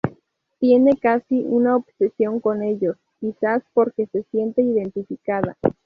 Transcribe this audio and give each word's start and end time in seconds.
Tiene 0.59 0.97
casi 0.97 1.43
una 1.45 1.75
obsesión 1.75 2.39
con 2.39 2.63
ellos, 2.63 2.97
quizás 3.19 3.61
porque 3.75 4.07
se 4.07 4.23
siente 4.31 4.63
identificada. 4.63 5.55